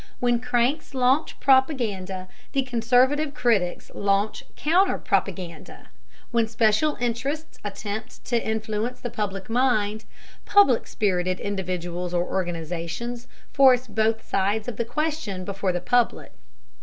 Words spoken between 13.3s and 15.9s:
force both sides of the question before the